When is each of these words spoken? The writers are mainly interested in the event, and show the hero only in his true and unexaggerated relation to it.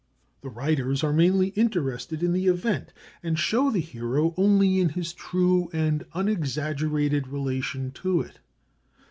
The 0.41 0.49
writers 0.49 1.03
are 1.03 1.13
mainly 1.13 1.49
interested 1.49 2.23
in 2.23 2.33
the 2.33 2.47
event, 2.47 2.91
and 3.21 3.37
show 3.37 3.69
the 3.69 3.79
hero 3.81 4.33
only 4.35 4.79
in 4.79 4.89
his 4.89 5.13
true 5.13 5.69
and 5.73 6.03
unexaggerated 6.15 7.27
relation 7.27 7.91
to 7.91 8.21
it. 8.21 8.39